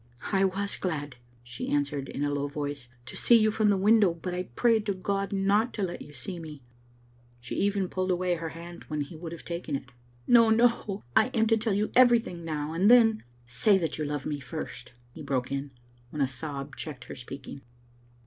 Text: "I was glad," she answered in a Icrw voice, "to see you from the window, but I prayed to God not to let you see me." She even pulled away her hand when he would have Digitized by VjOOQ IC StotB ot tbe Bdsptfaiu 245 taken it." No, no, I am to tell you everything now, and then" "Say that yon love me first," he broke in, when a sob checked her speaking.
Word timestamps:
"I 0.33 0.45
was 0.45 0.77
glad," 0.77 1.17
she 1.43 1.69
answered 1.69 2.09
in 2.09 2.23
a 2.23 2.31
Icrw 2.31 2.49
voice, 2.49 2.87
"to 3.05 3.15
see 3.15 3.35
you 3.35 3.51
from 3.51 3.69
the 3.69 3.77
window, 3.77 4.15
but 4.15 4.33
I 4.33 4.45
prayed 4.55 4.83
to 4.87 4.95
God 4.95 5.31
not 5.31 5.75
to 5.75 5.83
let 5.83 6.01
you 6.01 6.11
see 6.11 6.39
me." 6.39 6.63
She 7.39 7.53
even 7.57 7.87
pulled 7.87 8.09
away 8.09 8.33
her 8.33 8.49
hand 8.49 8.85
when 8.87 9.01
he 9.01 9.15
would 9.15 9.31
have 9.31 9.45
Digitized 9.45 9.67
by 9.67 9.73
VjOOQ 9.73 9.75
IC 9.75 9.75
StotB 9.75 9.77
ot 9.77 9.83
tbe 9.83 9.83
Bdsptfaiu 9.85 10.57
245 10.57 10.57
taken 10.57 10.57
it." 10.57 10.61
No, 10.89 10.95
no, 10.95 11.03
I 11.15 11.27
am 11.37 11.45
to 11.47 11.57
tell 11.57 11.73
you 11.75 11.91
everything 11.95 12.43
now, 12.43 12.73
and 12.73 12.89
then" 12.89 13.23
"Say 13.45 13.77
that 13.77 13.97
yon 13.99 14.07
love 14.07 14.25
me 14.25 14.39
first," 14.39 14.93
he 15.13 15.21
broke 15.21 15.51
in, 15.51 15.69
when 16.09 16.21
a 16.23 16.27
sob 16.27 16.75
checked 16.75 17.03
her 17.03 17.13
speaking. 17.13 17.61